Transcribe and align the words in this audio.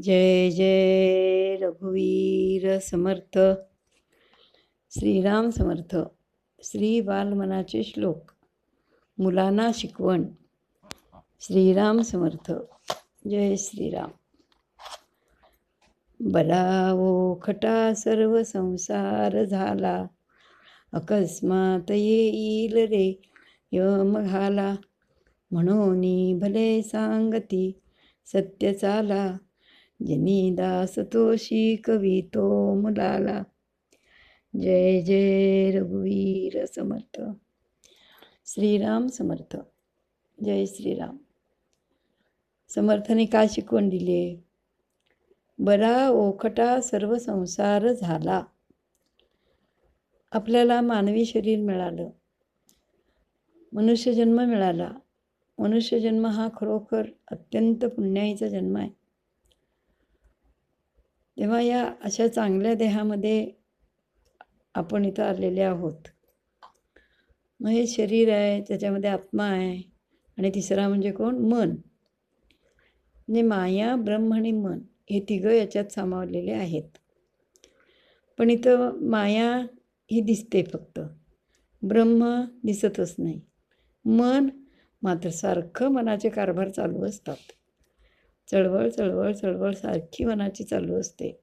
जय 0.00 0.50
जय 0.50 1.56
रघुवीर 1.56 2.78
समर्थ. 2.78 3.38
श्रीराम 4.90 5.50
समर्थ. 5.50 5.96
श्री 6.62 7.00
बालमनाचे 7.00 7.82
श्लोक. 7.82 8.30
मुलांना 9.18 9.70
शिकवण. 9.74 10.24
श्रीराम 11.40 12.00
समर्थ. 12.00 12.52
जय 13.30 13.56
श्रीराम. 13.56 14.10
बलावो 16.20 17.38
खटा 17.42 17.94
सर्व 17.94 18.42
संसार 18.42 19.44
झाला. 19.44 20.06
अकस्मात 20.92 21.90
येईल 21.90 22.74
रे 22.74 23.22
यम 23.72 24.18
घाला. 24.18 24.76
म्हणून 25.50 26.38
भले 26.38 26.82
सांगती 26.82 27.80
सत्य 28.26 28.72
चाला. 28.72 29.36
जनी 30.06 30.50
दास 30.50 30.98
तोशी 30.98 31.76
कवी 31.76 32.20
तो 32.20 32.74
मुलाला 32.80 33.42
जय 34.60 35.00
जय 35.02 35.70
रघुवीर 35.70 36.64
समर्थ 36.64 37.20
श्रीराम 38.46 39.06
समर्थ 39.06 39.56
जय 40.44 40.66
श्रीराम 40.66 41.16
समर्थने 42.68 43.26
काय 43.26 43.48
शिकवण 43.48 43.88
दिली 43.88 44.42
बरा 45.58 46.08
ओखटा 46.08 46.80
सर्व 46.80 47.18
संसार 47.18 47.92
झाला. 47.92 48.44
आपल्याला 50.32 50.80
मानवी 50.80 51.24
शरीर 51.24 51.58
मिळालं. 51.58 52.10
मनुष्यजन्म 53.72 54.40
मिळाला. 54.40 54.92
मनुष्यजन्म 55.58 56.26
हा 56.26 56.48
खरोखर 56.56 57.02
अत्यंत 57.30 57.84
पुण्याईचा 57.84 58.48
जन्म 58.48 58.76
आहे. 58.76 59.01
तेव्हा 61.38 61.60
या 61.60 61.92
अशा 62.00 62.28
चांगल्या 62.28 62.74
देहामध्ये 62.74 63.50
आपण 64.74 65.04
इथं 65.04 65.22
आलेले 65.22 65.60
आहोत. 65.60 66.08
मग 67.60 67.68
हे 67.68 67.86
शरीर 67.86 68.32
आहे 68.32 68.60
त्याच्यामध्ये 68.60 69.10
आत्मा 69.10 69.44
आहे 69.44 69.90
आणि 70.38 70.50
तिसरा 70.54 70.88
म्हणजे 70.88 71.12
कोण? 71.12 71.38
मन. 71.38 71.70
म्हणजे 73.28 73.42
माया 73.42 73.96
ब्रह्म 73.96 74.34
आणि 74.34 74.52
मन 74.52 74.78
हे 75.10 75.20
तिघं 75.28 75.50
याच्यात 75.50 75.84
सामावलेले 75.84 76.52
आहेत. 76.52 76.98
पण 78.38 78.50
इथं 78.50 78.98
माया 79.00 79.58
ही 80.10 80.20
दिसते 80.20 80.62
फक्त. 80.62 81.00
ब्रह्म 81.82 82.44
दिसतच 82.64 83.14
नाही. 83.18 83.40
मन 84.04 84.48
मात्र 85.02 85.30
सारखं 85.30 85.88
मनाचे 85.88 86.28
कारभार 86.28 86.68
चालू 86.68 87.04
असतात. 87.04 87.36
चळवळ 88.50 88.88
चळवळ 88.88 89.32
चळवळ 89.32 89.72
सारखी 89.72 90.24
मनाची 90.24 90.64
चालू 90.64 91.00
असते. 91.00 91.40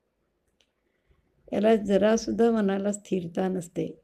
याला 1.53 1.75
जरासुद्धा 1.75 2.51
मनाला 2.51 2.91
स्थिरता 2.91 3.47
नसते. 3.47 4.03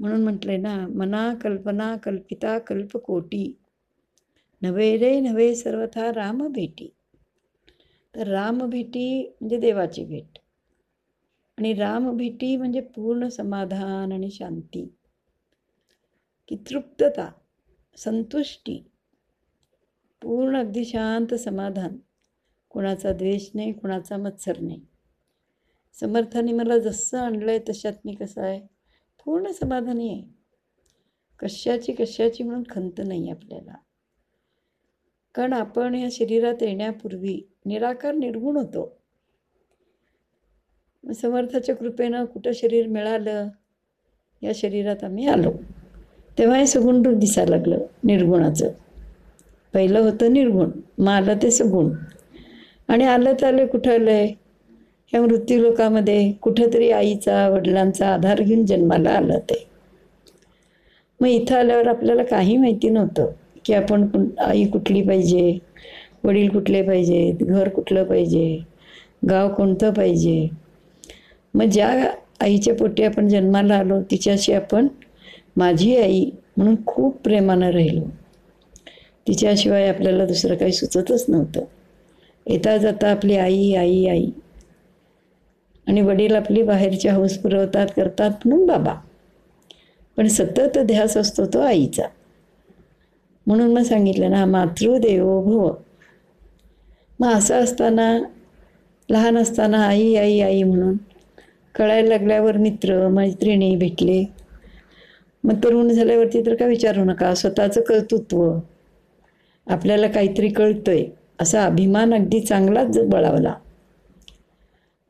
म्हणून 0.00 0.24
म्हटलंय 0.24 0.56
ना 0.56 0.86
मना 0.88 1.34
कल्पना 1.34 1.96
कल्पिता 1.96 2.58
कल्पकोटी 2.58 3.56
नवे 4.62 4.96
रे 4.96 5.20
नवे 5.20 5.54
सर्वथा 5.54 6.12
राम 6.14 6.46
भेटी. 6.48 6.88
तर 8.14 8.26
राम 8.26 8.66
भेटी 8.70 9.22
म्हणजे 9.22 9.58
देवाची 9.58 10.04
भेट. 10.04 10.38
आणि 11.58 11.74
राम 11.74 12.16
भेटी 12.16 12.56
म्हणजे 12.56 12.80
पूर्ण 12.80 13.28
समाधान 13.28 14.12
आणि 14.12 14.30
शांती. 14.30 14.94
की 16.48 16.56
तृप्तता 16.56 17.30
संतुष्टी. 17.96 18.84
पूर्ण 20.22 20.56
अगदी 20.56 20.84
शांत 20.84 21.34
समाधान. 21.34 21.96
कुणाचा 22.68 23.12
द्वेष 23.12 23.48
नाही 23.54 23.72
कुणाचा 23.72 24.16
मत्सर 24.16 24.60
नाही. 24.60 24.80
समर्थाने 26.00 26.52
मला 26.52 26.78
जसं 26.78 27.18
आणलं 27.18 27.50
आहे 27.50 27.58
तशात 27.58 27.92
मी 28.04 28.14
कसं 28.14 28.42
आहे? 28.42 28.60
पूर्ण 29.24 29.50
समाधानी 29.50 30.08
आहे. 30.08 30.22
कशाची 31.38 31.92
कशाची 31.92 32.42
म्हणून 32.42 32.62
खंत 32.70 33.00
नाही 33.06 33.30
आपल्याला. 33.30 33.74
कारण 35.34 35.52
आपण 35.52 35.94
या 35.94 36.08
शरीरात 36.12 36.62
येण्यापूर्वी 36.62 37.48
निराकार 37.66 38.14
निर्गुण 38.14 38.56
होतो. 38.56 38.98
समर्थाच्या 41.14 41.76
कृपेनं 41.76 42.24
कुठं 42.24 42.50
शरीर 42.54 42.86
मिळालं? 42.86 43.48
या 44.42 44.52
शरीरात 44.54 45.04
आम्ही 45.04 45.26
आलो. 45.26 45.52
तेव्हा 46.38 46.58
हे 46.58 46.66
सगुण 46.66 47.18
दिसायला 47.18 47.56
लागलं 47.56 47.78
निर्गुणाचं. 48.04 48.70
पहिलं 49.74 50.00
होतं 50.00 50.32
निर्गुण 50.32 50.70
मग 50.98 51.08
आलं 51.08 51.42
ते 51.42 51.50
सगुण. 51.50 51.90
आणि 52.88 53.04
आलं 53.04 53.32
तर 53.40 53.46
आलं 53.46 53.66
कुठं 53.66 53.90
आलं 53.90 54.10
आहे 54.10 54.26
ह्या 55.12 55.20
मृत्यू 55.22 55.60
लोकामध्ये 55.60 56.32
कुठंतरी 56.32 56.90
आईचा 56.90 57.48
वडिलांचा 57.48 58.08
आधार 58.08 58.42
घेऊन 58.42 58.64
जन्माला 58.66 59.10
आलं 59.10 59.38
ते. 59.38 59.64
मग 61.20 61.28
इथं 61.28 61.56
आल्यावर 61.56 61.88
आपल्याला 61.88 62.22
काही 62.22 62.56
माहिती 62.56 62.88
नव्हतं 62.88 63.30
की 63.64 63.74
आपण 63.74 64.08
आई 64.38 64.64
कुठली 64.64 65.02
पाहिजे 65.02 65.58
वडील 66.24 66.48
कुठले 66.48 66.82
पाहिजेत 66.82 67.42
घर 67.42 67.68
कुठलं 67.68 68.04
पाहिजे 68.04 68.58
गाव 69.28 69.48
कोणतं 69.54 69.92
पाहिजे. 69.92 70.48
मग 71.54 71.64
ज्या 71.64 71.88
आईच्या 72.40 72.74
पोटी 72.74 73.02
आपण 73.02 73.28
जन्माला 73.28 73.76
आलो 73.76 74.00
तिच्याशी 74.10 74.52
आपण 74.52 74.88
माझी 75.56 75.96
आई 75.96 76.24
म्हणून 76.56 76.74
खूप 76.86 77.16
प्रेमानं 77.24 77.70
राहिलो. 77.70 78.04
तिच्याशिवाय 79.28 79.88
आपल्याला 79.88 80.26
दुसरं 80.26 80.56
काही 80.56 80.72
सुचतच 80.72 81.24
नव्हतं. 81.28 81.64
येता 82.46 82.76
जाता 82.76 83.10
आपली 83.10 83.36
आई 83.36 83.74
आई 83.74 84.06
आई. 84.06 84.30
आणि 85.88 86.00
वडील 86.00 86.34
आपली 86.34 86.62
बाहेरची 86.62 87.08
हौस 87.08 87.38
पुरवतात 87.38 87.86
करतात 87.96 88.30
म्हणून 88.44 88.66
बाबा. 88.66 88.94
पण 90.16 90.26
सतत 90.26 90.78
ध्यास 90.78 91.16
असतो 91.16 91.46
तो 91.46 91.60
आईचा. 91.60 92.02
म्हणून 93.46 93.72
मग 93.72 93.82
सांगितलं 93.82 94.30
ना 94.30 94.44
मातृदेवो 94.44 95.42
भव. 95.42 95.72
मग 97.20 97.32
असं 97.32 97.54
असताना 97.54 98.18
लहान 99.10 99.38
असताना 99.38 99.86
आई 99.86 100.14
आई 100.14 100.40
आई 100.40 100.62
म्हणून 100.62 100.96
कळायला 101.74 102.08
लागल्यावर 102.08 102.56
मित्र 102.56 103.08
मैत्रिणी 103.08 103.76
भेटले. 103.76 104.24
मग 105.44 105.64
तरुण 105.64 105.88
झाल्यावरती 105.88 106.46
तर 106.46 106.54
का 106.54 106.66
विचारू 106.66 107.04
नका 107.04 107.34
स्वतःचं 107.34 107.80
कर्तृत्व. 107.80 108.58
आपल्याला 109.66 110.08
काहीतरी 110.08 110.48
कळतंय. 110.48 111.06
असा 111.40 111.64
अभिमान 111.64 112.14
अगदी 112.14 112.40
चांगलाच 112.40 112.98
बळावला. 112.98 113.54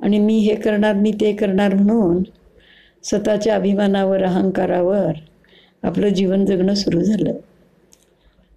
आणि 0.00 0.19
मी 0.19 0.39
हे 0.39 0.55
करणार 0.55 0.94
मी 0.94 1.12
ते 1.21 1.33
करणार 1.33 1.75
म्हणून 1.75 2.22
स्वतःच्या 3.05 3.55
अभिमानावर 3.55 4.25
अहंकारावर 4.25 5.12
आपलं 5.83 6.09
जीवन 6.09 6.45
जगणं 6.45 6.75
सुरू 6.75 7.00
झालं. 7.00 7.33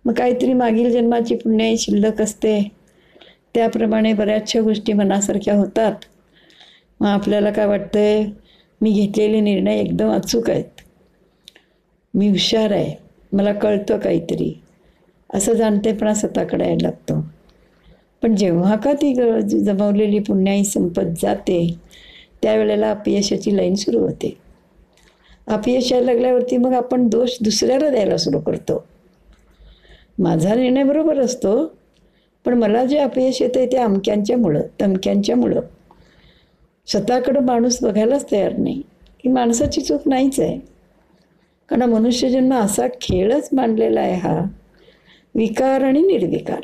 मग 0.05 0.13
काहीतरी 0.13 0.53
मागील 0.53 0.91
जन्माची 0.91 1.35
पुण्य 1.35 1.75
शिल्लक 1.77 2.21
असते. 2.21 2.71
त्याप्रमाणे 3.53 4.13
बऱ्याचशा 4.13 4.61
गोष्टी 4.61 4.93
मनासारख्या 4.93 5.55
होतात. 5.55 5.93
मग 6.99 7.07
आपल्याला 7.07 7.51
काय 7.51 7.65
वाटतंय? 7.65 8.25
मी 8.81 8.91
घेतलेले 8.91 9.39
निर्णय 9.39 9.79
एकदम 9.79 10.11
अचूक 10.11 10.49
आहेत. 10.49 10.81
मी 12.13 12.29
हुशार 12.29 12.71
आहे. 12.71 12.95
मला 13.33 13.53
कळतं 13.53 13.97
काहीतरी. 13.97 14.61
असं 15.29 15.53
जाणतेपणा 15.53 16.13
स्वतःकडे 16.13 16.65
यायला 16.65 16.87
लागतो. 16.87 17.21
पण 18.23 18.35
जेव्हा 18.35 18.75
का 18.75 18.93
ती 18.93 19.13
ग 19.13 19.39
जमवलेली 19.39 20.19
पुण्याई 20.19 20.63
संपत 20.63 21.19
जाते 21.21 21.77
त्यावेळेला 22.41 22.91
अपयशाची 22.91 23.55
लाईन 23.57 23.75
सुरू 23.75 23.99
होते. 23.99 24.37
अपयश 25.47 25.91
यायला 25.91 26.05
लागल्यावरती 26.05 26.57
मग 26.57 26.73
आपण 26.73 27.07
दोष 27.07 27.37
दुसऱ्याला 27.41 27.89
द्यायला 27.89 28.17
सुरू 28.17 28.39
करतो. 28.39 28.83
माझा 30.19 30.55
निर्णय 30.55 30.83
बरोबर 30.83 31.19
असतो 31.19 31.73
पण 32.45 32.53
मला 32.53 32.85
जे 32.85 32.97
अपयश 32.97 33.41
येतं 33.41 33.59
आहे 33.59 33.71
ते 33.71 33.77
अमक्यांच्यामुळं 33.77 34.61
तमक्यांच्यामुळं. 34.81 35.61
स्वतःकडं 36.87 37.41
माणूस 37.41 37.83
बघायलाच 37.83 38.31
तयार 38.31 38.57
नाही. 38.57 38.81
ही 39.23 39.31
माणसाची 39.31 39.81
चूक 39.81 40.07
नाहीच 40.07 40.39
आहे. 40.39 40.59
कारण 41.69 41.83
मनुष्यजन्म 41.83 42.53
असा 42.53 42.87
खेळच 43.01 43.49
मांडलेला 43.53 44.01
आहे 44.01 44.13
हा. 44.13 44.41
विकार 45.35 45.83
आणि 45.83 46.01
निर्विकार. 46.01 46.61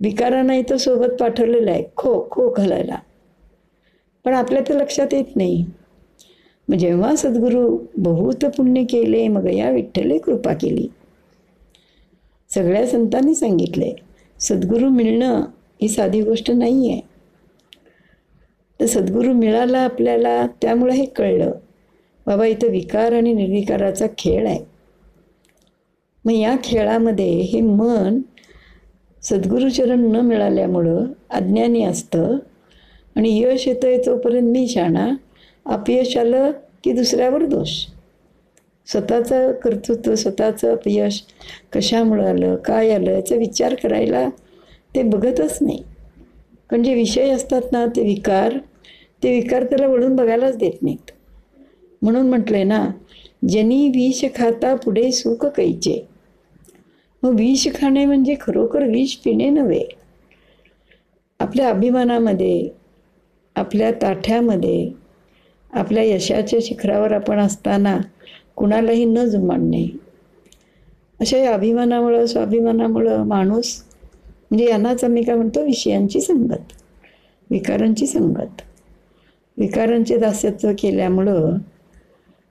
विकारांना 0.00 0.54
इथं 0.54 0.76
सोबत 0.76 1.14
पाठवलेलं 1.20 1.70
आहे 1.70 1.84
खो 1.96 2.28
खो 2.30 2.48
घालायला. 2.50 2.96
पण 4.24 4.34
आपल्या 4.34 4.62
तर 4.68 4.74
लक्षात 4.74 5.14
येत 5.14 5.36
नाही. 5.36 5.64
मग 6.68 6.76
जेव्हा 6.76 7.16
सद्गुरू 7.16 7.78
बहुत 7.96 8.44
पुण्य 8.44 8.84
केले 8.84 9.28
मग 9.28 9.46
या 9.46 9.70
विठ्ठले 9.70 10.18
कृपा 10.18 10.52
केली. 10.52 10.88
सगळ्या 12.54 12.86
संतांनी 12.86 13.34
सांगितले 13.34 13.92
सद्गुरू 14.40 14.88
मिळणं 14.88 15.44
ही 15.82 15.88
साधी 15.88 16.22
गोष्ट 16.22 16.50
नाही 16.50 16.92
आहे 16.92 17.00
तर 18.80 18.86
सद्गुरू 18.86 19.32
मिळाला 19.32 19.78
आपल्याला 19.78 20.46
त्यामुळं 20.46 20.92
हे 20.92 21.04
कळलं. 21.04 21.52
बाबा 22.26 22.46
इथं 22.46 22.68
विकार 22.68 23.12
आणि 23.12 23.32
निर्विकाराचा 23.32 24.06
खेळ 24.18 24.46
आहे. 24.46 24.77
मग 26.24 26.32
या 26.32 26.56
खेळामध्ये 26.64 27.30
हे 27.42 27.60
मन 27.60 28.20
सद्गुरुचरण 29.22 30.00
न 30.12 30.20
मिळाल्यामुळं 30.20 31.06
अज्ञानी 31.30 31.84
असतं 31.84 32.38
आणि 33.16 33.38
यश 33.40 33.66
येतं 33.68 33.86
आहे 33.88 33.98
तोपर्यंत 34.06 34.50
मी 34.50 34.66
शाणा 34.68 35.08
अपयश 35.66 36.16
आलं 36.16 36.50
की 36.84 36.92
दुसऱ्यावर 36.92 37.44
दोष? 37.44 37.70
स्वतःचं 38.86 39.52
कर्तृत्व 39.52 40.14
स्वतःचं 40.14 40.72
अपयश 40.72 41.22
कशामुळं 41.72 42.26
आलं 42.26 42.56
काय 42.56 42.90
आलं 42.90 43.10
याचा 43.10 43.36
विचार 43.36 43.74
करायला 43.74 44.28
ते 44.94 45.02
बघतच 45.02 45.58
नाही. 45.60 45.82
कारण 46.70 46.82
जे 46.82 46.94
विषय 46.94 47.30
असतात 47.30 47.72
ना 47.72 47.86
ते 47.86 48.02
विकार 48.02 48.56
ते 49.22 49.34
विकार 49.34 49.64
त्याला 49.64 49.86
वळून 49.86 50.16
बघायलाच 50.16 50.56
देत 50.56 50.82
नाहीत. 50.82 51.10
म्हणून 52.02 52.28
म्हटलं 52.28 52.56
आहे 52.56 52.64
ना 52.64 52.84
जनी 53.42 53.88
विष 53.88 54.24
खाता 54.36 54.74
पुढे 54.74 55.10
सुख 55.12 55.44
कैचे. 55.46 56.00
मग 57.22 57.34
विष 57.34 57.66
खाणे 57.74 58.04
म्हणजे 58.04 58.34
खरोखर 58.40 58.82
विष 58.82 59.14
पिणे 59.16 59.50
नव्हे. 59.50 59.84
आपल्या 61.40 61.68
अभिमानामध्ये 61.70 62.68
आपल्या 63.56 63.90
ताठ्यामध्ये 63.92 64.90
आपल्या 65.70 66.02
यशाच्या 66.02 66.58
शिखरावर 66.62 67.12
आपण 67.12 67.38
असताना 67.38 67.96
कुणालाही 68.56 69.04
न 69.04 69.24
जुमाडणे 69.24 69.86
अशा 71.20 71.38
या 71.38 71.54
अभिमानामुळं 71.54 72.26
स्वाभिमानामुळं 72.26 73.24
माणूस 73.24 73.82
म्हणजे 74.50 74.68
यांनाच 74.68 75.04
आम्ही 75.04 75.22
काय 75.22 75.36
म्हणतो 75.36 75.64
विषयांची 75.64 76.20
संगत 76.20 76.72
विकारांची 77.50 78.06
संगत. 78.06 78.62
विकारांचे 79.56 80.16
दास्यत्व 80.16 80.70
केल्यामुळं 80.78 81.56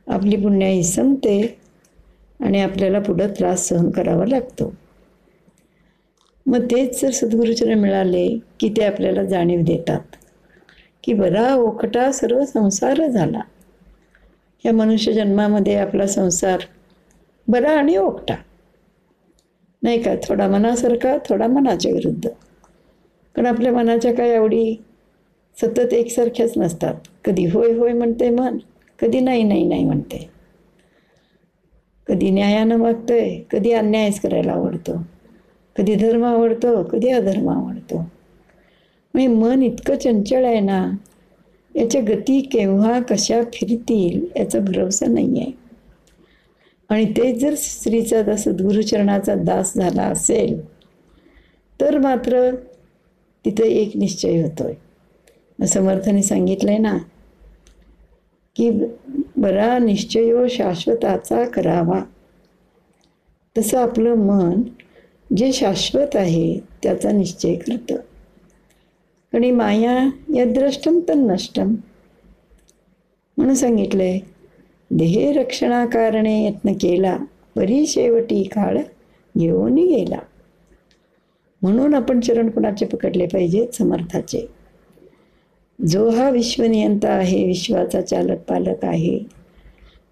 आपली 0.08 0.38
पुण्याई 0.38 0.84
संपते 0.84 1.58
आणि 2.40 2.62
आपल्याला 2.62 3.00
पुढं 3.00 3.28
त्रास 3.40 3.68
सहन 3.70 3.90
करावा 3.90 4.26
लागतो. 4.26 4.74
मग 6.46 6.66
तेच 6.66 7.02
जर 7.02 7.12
सद्गुरुचरण 7.12 7.80
मिळाले 7.80 8.28
की 8.60 8.70
ते 8.70 8.84
आपल्याला 8.86 9.24
जाणीव 9.24 9.64
देतात 9.64 10.16
की 11.04 11.14
बरा 11.14 11.54
ओखटा 11.56 12.12
सर्व 12.12 12.44
संसार 12.46 13.06
झाला. 13.08 13.42
या 14.66 14.74
मनुष्य 14.74 15.14
जन्मामध्ये 15.14 15.76
आपला 15.76 16.08
संसार 16.08 16.60
बरा 17.48 17.78
आणि 17.78 17.98
ओकटा. 17.98 18.36
नाही 19.82 20.02
का? 20.04 20.16
थोडा 20.16 20.48
मनासारखा 20.48 21.18
थोडा 21.30 21.48
मनाच्या 21.48 21.92
विरुद्ध. 21.92 22.30
कारण 23.36 23.46
आपल्या 23.46 23.72
मनाच्या 23.72 24.14
काय 24.14 24.36
आवडी 24.36 24.76
सतत 25.58 25.94
एकसारख्याच 25.94 26.54
नसतात. 26.58 26.94
कधी 27.26 27.46
होय 27.46 27.72
होय 27.74 27.94
म्हणते 27.94 28.30
मन 28.30 28.58
कधी 29.00 29.20
नाही 29.20 29.44
नाही 29.44 29.64
नाही 29.66 29.84
म्हणते. 29.86 30.28
कधी 32.08 32.30
न्यायानं 32.32 32.78
मागतोय 32.78 33.30
कधी 33.52 33.72
अन्यायच 33.74 34.20
करायला 34.20 34.52
आवडतो. 34.54 34.98
कधी 35.76 35.96
धर्म 35.98 36.24
आवडतो 36.26 36.72
कधी 36.86 37.10
अधर्म 37.12 37.50
आवडतो. 37.50 38.04
म्हणजे 39.14 39.28
मन 39.30 39.62
इतकं 39.64 39.96
चंचल 39.98 40.46
आहे 40.46 40.60
ना 40.62 40.80
याच्या 41.76 42.02
गती 42.04 42.40
केव्हा 42.52 43.00
कशा 43.10 43.42
फिरतील 43.54 44.26
याचा 44.36 44.60
भरोसा 44.62 45.06
नाही 45.08 45.40
आहे 45.40 45.52
आणि 46.90 47.06
ते 47.12 47.32
जर 47.34 47.56
स्त्रीचा 47.58 48.36
सद्गुरुचरणाचा 48.38 49.36
दास 49.38 49.74
झाला 49.76 50.04
असेल 50.06 50.60
तर 51.80 51.98
मात्र 52.00 52.40
तिथं 53.46 53.64
एक 53.66 53.96
निश्चय 53.96 54.42
होतोय. 54.42 54.74
समर्थाने 55.60 56.22
सांगितलंय 56.24 56.78
ना 56.80 56.98
की 58.58 58.70
बरा 59.38 59.78
निश्चयो 59.78 60.42
हो 60.42 60.48
शाश्वताचा 60.48 61.46
करावा. 61.46 62.04
तसं 63.58 63.78
आपलं 63.78 64.14
मन 64.14 64.62
जे 65.38 65.54
शाश्वत 65.54 66.16
आहे 66.16 66.60
त्याचा 66.84 67.12
निश्चय 67.12 67.56
करतं. 67.56 67.96
आणि 69.34 69.52
माया 69.52 70.10
या 70.36 70.46
द्रष्टम 70.46 71.00
तर 71.08 71.14
नष्टम 71.14 71.76
म्हणून 73.38 73.56
सांगितलंय 73.56 74.20
देहे 74.92 75.32
रक्षणाकारणे 75.34 76.48
यत्न 76.48 76.74
केला 76.74 77.18
परी 77.56 77.88
शेवटी 77.88 78.44
काळ 78.44 78.78
घेऊन 79.38 79.74
गेला. 79.74 80.20
म्हणून 81.62 81.94
आपण 81.94 82.20
चरण 82.20 82.50
कुणाचे 82.50 82.86
पकडले 82.86 83.26
पाहिजेत? 83.26 83.68
समर्थाचे. 83.68 84.57
जो 85.80 86.10
हा 86.10 86.30
विश्वनियंता 86.30 87.10
आहे 87.10 87.44
विश्वाचा 87.46 88.02
चालक 88.02 88.38
पालक 88.48 88.86
आहे 88.86 89.18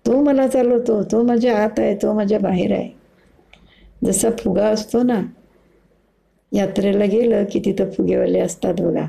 तो 0.06 0.21
मला 0.23 0.47
चालवतो 0.47 1.01
तो 1.03 1.23
माझ्या 1.23 1.57
आत 1.63 1.79
आहे 1.79 1.95
तो 1.95 2.13
माझ्या 2.13 2.39
बाहेर 2.39 2.71
आहे. 2.71 2.89
जसा 4.03 4.29
फुगा 4.39 4.67
असतो 4.67 5.03
ना 5.03 5.21
यात्रेला 6.51 7.06
गेलं 7.06 7.44
की 7.45 7.59
तिथं 7.59 7.91
फुगेवाले 7.91 8.39
असतात 8.39 8.81
बघा. 8.81 9.06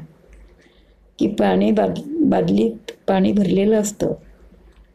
की 1.19 1.29
पाणी 1.29 1.71
बाद 1.73 1.99
बादलीत 2.21 2.93
पाणी 3.09 3.33
भरलेलं 3.33 3.81
असतं. 3.81 4.13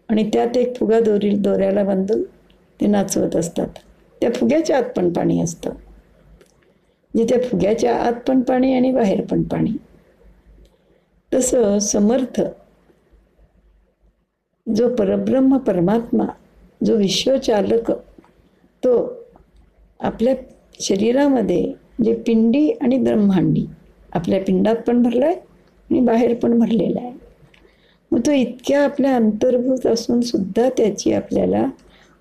आणि 0.10 0.30
त्यात 0.34 0.58
एक 0.58 0.76
फुगा 0.78 1.00
दोरी 1.00 1.30
दोऱ्याला 1.38 1.84
बांधून 1.84 2.24
ते 2.80 2.88
नाचवत 2.88 3.36
असतात. 3.36 3.68
त्या 4.22 4.30
फुग्याच्या 4.32 4.78
आत 4.78 4.84
पण 4.96 5.14
पाणी 5.14 5.42
असतं. 5.42 5.74
म्हणजे 7.14 7.26
त्या 7.30 7.50
फुग्याच्या 7.50 7.96
आत 7.96 8.14
पण 8.28 8.42
पाणी 8.42 8.74
आणि 8.74 8.92
बाहेर 8.92 9.22
पण 9.22 9.44
पाणी. 9.44 9.72
तसं 11.34 11.80
समर्थ. 11.80 12.42
जो 14.68 14.96
परब्रह्म 14.96 15.58
परमात्मा 15.58 16.26
जो 16.86 16.96
विश्वचालक 16.96 17.92
तो 18.84 18.94
आपल्या 20.00 20.36
शरीरामध्ये 20.80 21.74
जे 22.04 22.14
पिंडी 22.16 22.70
आणि 22.72 22.98
ब्रह्मांडी 22.98 23.66
आपल्या 24.14 24.40
पिंडात 24.42 24.76
पण 24.76 25.02
भरला 25.04 25.26
आहे 25.26 25.36
आणि 25.36 26.00
बाहेर 26.00 26.34
पण 26.36 26.60
भरलेला 26.60 27.02
आहे. 27.02 27.12
मग 28.12 28.20
तो 28.20 28.32
इतक्या 28.32 28.84
आपल्या 28.84 29.16
अंतर्भूत 29.16 29.86
असून 29.88 30.22
सुद्धा 30.22 30.70
त्याची 30.70 31.14
आपल्याला 31.14 31.66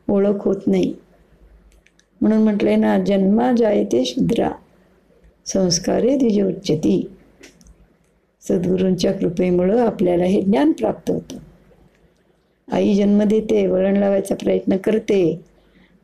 ओळख 0.09 0.45
होत 0.45 0.67
नाही. 0.67 0.95
म्हणून 2.21 2.43
म्हटलंय 2.43 2.77
ना 2.77 2.99
जन्मा 2.99 3.53
जायते 3.53 4.05
शुद्रा 4.05 4.51
संस्कारे 5.47 6.17
द्विजोच्यती. 6.17 7.11
सद्गुरूंच्या 8.43 9.13
कृपेमुळं 9.13 9.79
आपल्याला 9.79 10.25
हे 10.25 10.41
ज्ञान 10.43 10.73
प्राप्त 10.73 11.11
होतं. 11.11 11.39
आई 12.69 12.95
जन्म 12.95 13.23
देते 13.23 13.67
वळण 13.67 13.97
लावायचा 13.97 14.35
प्रयत्न 14.35 14.77
करते 14.77 15.41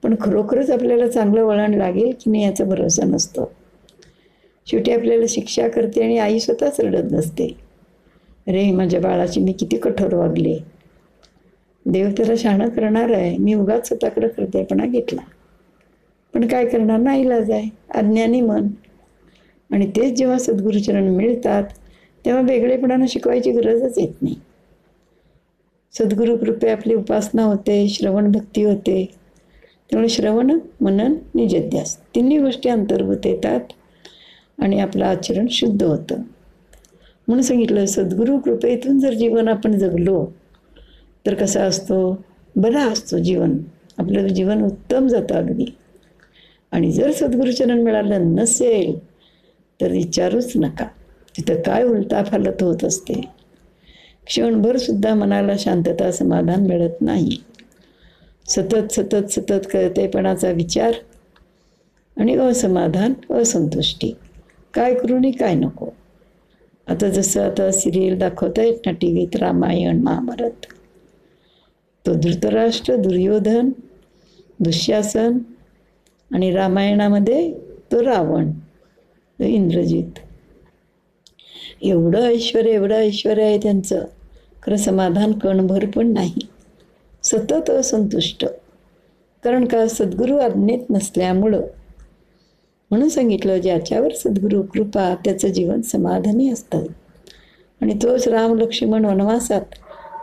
पण 0.02 0.14
खरोखरच 0.20 0.70
आपल्याला 0.70 1.08
चांगलं 1.08 1.42
वळण 1.42 1.74
लागेल 1.74 2.12
की 2.20 2.30
नाही 2.30 2.44
याचा 2.44 2.64
भरोसा 2.64 3.04
नसतो. 3.04 3.50
शेवटी 4.66 4.92
आपल्याला 4.92 5.24
शिक्षा 5.28 5.68
करते 5.68 6.02
आणि 6.02 6.18
आई 6.18 6.38
स्वतःच 6.40 6.80
रडत 6.80 7.12
नसते 7.12 7.46
अरे 8.46 8.70
माझ्या 8.72 9.00
बाळाची 9.00 9.40
मी 9.40 9.52
किती 9.52 9.76
कठोर 9.76 10.14
वागले. 10.14 10.58
देव 11.86 12.10
त्याला 12.16 12.34
शहाणं 12.38 12.68
करणार 12.68 13.10
आहे 13.10 13.36
मी 13.38 13.54
उगाच 13.54 13.88
स्वतःकडं 13.88 14.26
हृदयपणा 14.38 14.86
घेतला. 14.86 15.22
पण 16.34 16.46
काय 16.46 16.66
करणार 16.66 16.98
ना 16.98 17.14
इलाज 17.16 17.50
आहे 17.50 17.68
अज्ञानी 17.94 18.40
मन. 18.40 18.66
आणि 19.70 19.86
तेच 19.86 20.12
जेव्हा 20.12 20.38
सद्गुरुचरण 20.38 21.08
मिळतात 21.08 21.64
तेव्हा 22.26 22.42
वेगळेपणानं 22.42 23.06
शिकवायची 23.08 23.50
गरजच 23.52 23.98
येत 23.98 24.22
नाही. 24.22 24.34
सद्गुरुकृपे 25.92 26.70
आपली 26.70 26.94
उपासना 26.94 27.42
होते 27.42 27.88
श्रवण 27.88 28.32
भक्ती 28.32 28.62
होते. 28.62 29.06
त्यामुळे 29.90 30.08
श्रवण 30.08 30.58
मनन 30.80 31.14
निजध्यास 31.34 32.14
तिन्ही 32.14 32.38
गोष्टी 32.38 32.68
अंतर्भूत 32.68 33.26
येतात 33.26 33.60
आणि 34.58 34.80
आपलं 34.80 35.04
आचरण 35.04 35.46
शुद्ध 35.50 35.82
होतं. 35.82 36.16
म्हणून 37.28 37.42
सांगितलं 37.42 37.86
सद्गुरू 37.86 38.38
कृपेतून 38.38 39.00
जर 39.00 39.14
जीवन 39.14 39.48
आपण 39.48 39.78
जगलो 39.78 40.26
तर 41.26 41.34
कसा 41.34 41.64
असतो? 41.64 42.24
बरा 42.56 42.82
असतो 42.84 43.18
जीवन. 43.18 43.58
आपलं 43.98 44.28
जीवन 44.28 44.62
उत्तम 44.62 45.06
जातं 45.06 45.34
अगदी. 45.34 45.64
आणि 46.70 46.92
जर 46.92 47.12
सद्गुरुचरण 47.12 47.82
मिळालं 47.82 48.34
नसेल 48.34 48.98
तर 49.80 49.90
विचारूच 49.90 50.52
नका. 50.56 50.86
तिथं 51.36 51.54
काय 51.54 51.82
उलटा 51.82 52.24
फालत 52.24 52.62
होत 52.62 52.84
असते? 52.84 53.20
क्षणभर 54.26 54.76
सुद्धा 54.76 55.14
मनाला 55.14 55.52
शांतता 55.58 56.12
समाधान 56.12 56.66
मिळत 56.66 57.00
नाही. 57.00 57.36
सतत 58.48 58.92
सतत 58.92 59.26
सतत 59.30 59.66
कळतेपणाचा 59.72 60.50
विचार 60.50 60.92
आणि 62.16 62.34
असमाधान 62.34 63.34
असंतुष्टी. 63.34 64.12
काय 64.74 64.94
करू 64.94 65.16
आणि 65.16 65.30
काय 65.30 65.54
नको? 65.54 65.88
आता 66.86 67.08
जसं 67.08 67.46
आता 67.46 67.70
सिरियल 67.70 68.18
दाखवता 68.18 68.62
येत 68.62 68.78
ना 68.86 68.92
टी 68.92 69.12
व्हीत 69.12 69.36
रामायण 69.36 70.02
महाभारत. 70.02 70.66
तो 72.06 72.14
धृतराष्ट्र 72.14 72.96
दुर्योधन 72.96 73.70
दुःशासन 74.60 75.38
आणि 76.34 76.50
रामायणामध्ये 76.50 77.54
तो 77.92 78.04
रावण 78.04 78.50
तो 79.38 79.44
इंद्रजित. 79.44 80.18
एवढं 81.82 82.22
ऐश्वर 82.22 82.66
एवढं 82.66 82.94
ऐश्वर 82.94 83.38
आहे 83.38 83.58
त्यांचं. 83.58 84.04
खरं 84.62 84.76
समाधान 84.76 85.32
कणभर 85.32 85.84
पण 85.86 86.12
नाही. 86.12 86.48
सतत 87.22 87.70
असंतुष्ट. 87.70 88.44
कारण 89.42 89.64
का 89.64 89.86
सद्गुरू 89.86 90.36
आज्ञेत 90.36 90.78
नसल्यामुळं. 90.90 91.60
म्हणून 92.90 93.08
सांगितलं 93.08 93.58
ज्याच्यावर 93.58 94.12
सद्गुरू 94.12 94.62
कृपा 94.62 95.14
त्याचं 95.24 95.48
जीवन 95.48 95.80
समाधानी 95.80 96.50
असतं. 96.50 96.78
आणि 97.82 97.94
तोच 98.02 98.28
राम 98.28 98.58
लक्ष्मण 98.58 99.04
वनवासात 99.04 99.60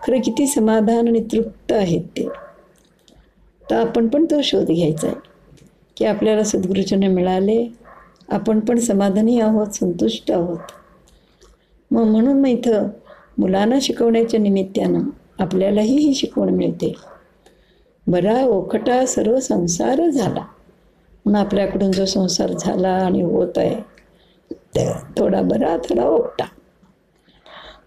खरं 0.08 0.22
किती 0.22 0.48
समाधान 0.48 1.08
आणि 1.08 1.24
तृप्त 1.32 1.72
आहेत 1.72 2.02
ते. 2.02 2.28
तर 3.72 3.76
आपण 3.76 4.08
पण 4.08 4.26
तो 4.26 4.42
शोध 4.42 4.66
घ्यायचा 4.66 5.08
आहे. 5.08 5.16
की 5.98 6.06
आपल्याला 6.06 6.44
सद्गुरूचने 6.44 7.08
मिळाले 7.08 7.68
आपण 8.30 8.60
पण 8.60 8.80
समाधानी 8.80 9.40
आहोत 9.40 9.68
संतुष्ट 9.68 10.32
आहोत. 10.32 10.58
मग 11.94 12.04
म्हणून 12.04 12.42
मग 12.42 12.48
इथं 12.48 12.88
मुलांना 13.38 13.76
शिकवण्याच्या 13.82 14.40
निमित्तानं 14.40 15.10
आपल्यालाही 15.40 15.98
ही 15.98 16.14
शिकवण 16.14 16.50
मिळते. 16.50 16.94
बरा 18.08 18.36
ओखटा 18.46 19.06
सर्व 19.06 19.40
संसार 19.40 20.10
झाला. 20.10 20.46
म्हणून 21.26 21.36
आपल्याकडून 21.36 21.92
जो 21.92 22.06
संसार 22.06 22.52
झाला 22.52 22.90
आणि 23.06 23.22
होत 23.22 23.58
आहे 23.58 23.76
थोडा 25.20 25.42
बरा 25.42 25.76
थोडा 25.78 26.04
ओकटा 26.04 26.46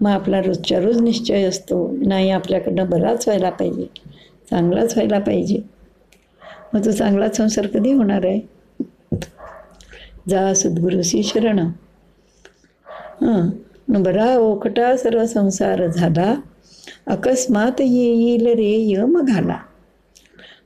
मग 0.01 0.11
आपला 0.11 0.41
रोजच्या 0.41 0.81
रोज 0.81 1.01
निश्चय 1.01 1.43
असतो 1.43 1.79
नाही 2.07 2.31
आपल्याकडनं 2.31 2.91
बराच 2.91 3.29
व्हायला 3.29 3.51
पाहिजे 3.51 3.87
चांगलाच 4.51 4.93
व्हायला 4.95 5.19
पाहिजे. 5.19 5.61
मग 6.75 6.85
तो 6.85 6.93
चांगला 6.93 7.29
संसार 7.29 7.67
कधी 7.67 7.93
होणार 7.93 8.25
आहे? 8.25 8.41
जा 10.29 10.53
सद्गुरुसी 10.55 11.23
शरण. 11.23 11.59
हां. 13.21 13.49
बरा 13.89 14.37
ओकटा 14.39 14.97
सर्व 14.97 15.27
संसार 15.27 15.87
झाला. 15.87 16.35
अकस्मात 17.07 17.81
येईल 17.81 18.47
रे 18.47 18.91
यम 18.91 19.21
घाला. 19.21 19.57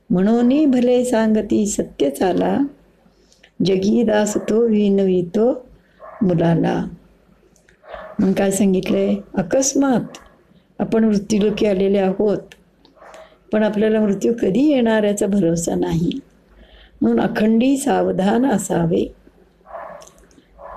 म्हणून 0.09 0.71
भले 0.71 1.05
सांगती 1.05 1.67
सत्य 1.67 2.09
चाला. 2.09 2.57
जगी 3.65 4.03
दास 4.03 4.37
तो 4.37 4.67
विनवितो 4.67 5.65
मुलाला. 6.21 6.85
मग 8.19 8.31
काय 8.33 8.51
सांगितलंय? 8.51 9.15
अकस्मात 9.35 10.17
आपण 10.79 11.03
मृत्यूलोकी 11.03 11.65
आलेले 11.65 11.97
आहोत. 11.97 12.37
पण 13.51 13.63
आपल्याला 13.63 13.99
मृत्यू 13.99 14.33
कधी 14.41 14.71
येणार 14.71 15.03
याचा 15.03 15.27
भरोसा 15.27 15.75
नाही. 15.75 16.19
म्हणून 17.01 17.21
अखंडी 17.21 17.77
सावधान 17.77 18.45
असावे. 18.45 19.13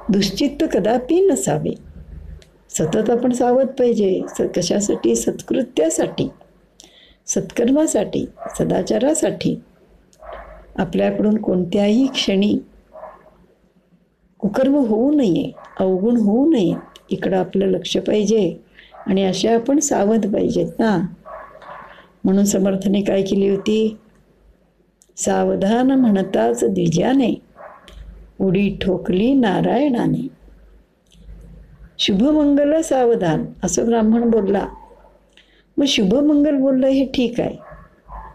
दुश्चित्त 0.08 0.64
कदापि 0.72 1.20
नसावे. 1.20 1.93
सतत 2.78 3.10
आपण 3.10 3.32
सावध 3.32 3.66
पाहिजे. 3.66 4.20
स 4.28 4.40
कशासाठी? 4.56 5.14
सत्कृत्यासाठी. 5.16 6.28
सत्कर्मासाठी. 7.26 8.26
सदाचारासाठी. 8.58 9.60
आपल्याकडून 10.76 11.36
कोणत्याही 11.36 12.06
क्षणी 12.06 12.58
कुकर्म 14.38 14.74
होऊ 14.74 15.12
नये 15.12 15.52
अवगुण 15.80 16.16
होऊ 16.16 16.50
नये. 16.50 16.74
इकडं 17.10 17.36
आपलं 17.36 17.66
लक्ष 17.66 17.96
पाहिजे 17.96 18.56
आणि 19.06 19.24
असे 19.24 19.48
आपण 19.48 19.78
सावध 19.78 20.32
पाहिजेत 20.34 20.78
ना. 20.78 21.06
म्हणून 22.24 22.44
समर्थने 22.44 23.00
काय 23.02 23.22
केली 23.22 23.48
होती? 23.48 23.96
सावधान 25.16 25.90
म्हणताच 25.90 26.64
द्विजाने 26.64 27.34
उडी 28.40 28.78
ठोकली 28.82 29.34
नारायणाने. 29.34 30.43
शुभमंगल 32.06 32.80
सावधान 32.80 33.44
असं 33.62 33.86
ब्राह्मण 33.86 34.30
बोलला. 34.30 34.66
मग 35.76 35.84
शुभमंगल 35.88 36.56
बोललं 36.56 36.86
हे 36.86 37.04
ठीक 37.04 37.40
आहे. 37.40 37.56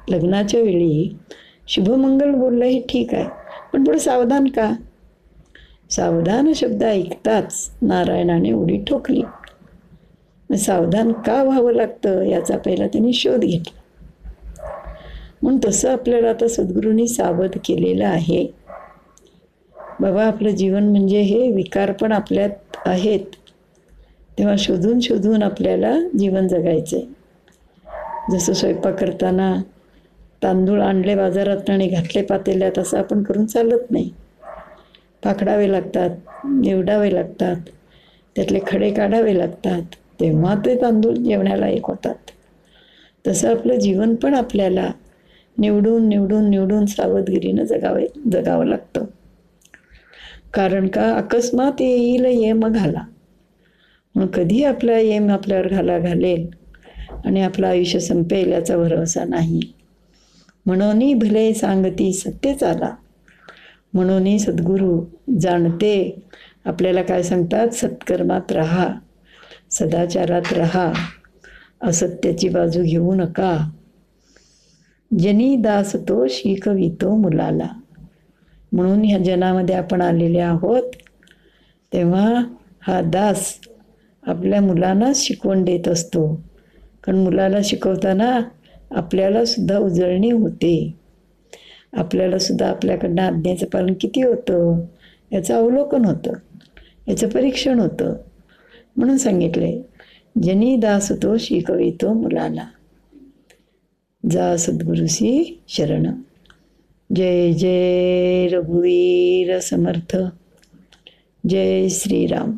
लग्नाच्या 0.10 0.62
वेळी 0.62 1.16
शुभमंगल 1.68 2.32
बोललं 2.32 2.66
हे 2.66 2.80
ठीक 2.90 3.14
आहे. 3.14 3.26
पण 3.74 3.84
पुढे 3.84 4.00
सावधान 4.00 4.48
का? 4.48 4.72
सावधान 5.90 6.54
शब्द 6.54 6.84
ऐकताच 6.84 7.72
नारायणाने 7.82 8.52
उडी 8.52 8.84
ठोकली. 8.88 9.22
मग 10.50 10.56
सावधान 10.56 11.12
का 11.12 11.44
व्हावं 11.44 11.74
लागतं 11.74 12.22
याचा 12.22 12.58
पहिला 12.58 12.88
त्यांनी 12.88 13.14
शोध 13.14 13.40
घेतला. 13.40 13.80
म्हणून 15.42 15.60
तसं 15.66 15.92
आपल्याला 15.92 16.30
आता 16.30 16.48
सद्गुरूंनी 16.48 17.08
सावध 17.08 17.52
केलेलं 17.56 18.08
आहे. 18.08 18.48
बाबा 20.00 20.26
आपलं 20.26 20.50
जीवन 20.50 20.84
म्हणजे 20.84 21.22
हे 21.22 21.52
विकार 21.52 21.92
पण 21.92 22.12
आपल्यात 22.12 22.78
आहेत. 22.86 23.20
तेव्हा 24.40 24.56
शोधून 24.58 25.00
शोधून 25.00 25.44
आपल्याला 25.44 26.00
जीवन 26.20 26.48
जगायचं. 26.48 26.98
आहे 26.98 27.06
जसं 28.32 28.54
स्वयंपाक 28.54 29.00
करताना 29.00 29.56
तांदूळ 30.44 30.82
आणले 30.82 31.16
बाजारात 31.16 31.70
आणि 31.70 31.88
घातले 31.88 32.22
पातेल्यात 32.22 32.80
असं 32.80 32.98
आपण 32.98 33.24
करून 33.24 33.46
चालत 33.46 33.92
नाही. 33.92 34.12
पाकडावे 35.24 35.72
लागतात 35.72 36.10
निवडावे 36.46 37.14
लागतात 37.14 37.56
त्यातले 38.36 38.60
खडे 38.68 38.92
काढावे 38.92 39.38
लागतात 39.38 39.82
तेव्हा 40.20 40.56
ते 40.56 40.82
तांदूळ 40.82 41.14
जेवण्याला 41.14 41.68
एक 41.68 41.86
होतात. 41.86 42.16
तसं 43.28 43.52
आपलं 43.52 43.76
जीवन 43.76 44.16
पण 44.16 44.34
आपल्याला 44.34 44.92
निवडून 45.58 46.10
निवडून 46.10 46.50
निवडून 46.50 46.86
सावधगिरीनं 46.86 47.64
जगावे 47.64 48.08
जगावं 48.32 48.66
लागतं. 48.66 49.06
कारण 50.54 50.88
का? 50.88 51.14
अकस्मात 51.14 51.82
येईल 51.82 52.26
ये 52.26 52.54
मग 52.54 52.74
घाला 52.74 53.02
मग 54.16 54.28
कधी 54.28 54.64
आपला 54.64 54.98
येम 54.98 55.30
आपल्यावर 55.30 55.68
घाला 55.68 56.00
घालेल 56.00 56.48
आणि 57.26 57.42
आपलं 57.42 57.68
आयुष्य 57.68 58.00
संपेल 58.00 58.52
याचा 58.52 58.78
भरोसा 58.78 59.24
नाही. 59.24 59.60
म्हणून 60.66 61.18
भले 61.20 61.54
सांगती 61.54 62.14
सत्यच 62.14 62.64
आला 62.64 62.96
म्हणून 63.94 64.38
सद्गुरू 64.38 65.06
जाणते 65.40 66.22
आपल्याला 66.66 67.02
काय 67.02 67.24
सांगतात? 67.24 67.68
सत्कर्मात 67.68 68.52
राहा. 68.52 68.88
सदाचारात 69.72 70.54
राहा. 70.54 70.92
असत्याची 71.82 72.50
बाजू 72.50 72.84
घेऊ 72.84 73.14
नका. 73.14 73.58
जनी 75.12 75.56
दास 75.56 75.96
तो 75.96 76.28
शिकवितो 76.30 77.16
मुलाला. 77.16 77.68
म्हणून 78.72 79.06
ह्या 79.06 79.18
जनामध्ये 79.20 79.76
आपण 79.76 80.02
आलेले 80.02 80.40
आहोत. 80.40 80.84
तेव्हा 81.94 82.44
हा 82.82 83.02
दास 83.02 83.60
आपल्या 84.24 84.62
मुलांना 84.62 85.12
शिकवण 85.16 85.64
देत 85.64 85.88
असतो. 85.88 86.44
कारण 87.04 87.18
मुलाला 87.18 87.58
शिकवताना 87.64 88.40
आपल्यालासुद्धा 88.92 89.78
उजळणी 89.78 90.32
होते. 90.32 90.94
आपल्यालासुद्धा 91.94 92.70
आपल्याकडनं 92.70 93.22
आज्ञेचं 93.22 93.66
पालन 93.66 93.94
किती 94.02 94.22
होतं? 94.22 94.86
याचं 95.32 95.56
अवलोकन 95.56 96.06
होतं. 96.06 96.34
याचं 97.08 97.30
परीक्षण 97.30 97.80
होतं. 97.80 98.16
म्हणून 98.98 99.18
सांगितले 99.18 99.82
जनी 100.44 100.78
दास 100.78 101.12
तो 101.12 101.38
शिकवितो 101.38 102.14
मुलाला. 102.14 102.70
जा 104.32 104.58
सद्गुरुसी 104.58 105.62
शरण. 105.68 106.12
जय 107.16 107.52
जय 107.52 108.48
रघुवीर 108.48 109.60
समर्थ. 109.60 110.18
जय 111.50 111.88
श्रीराम 111.90 112.58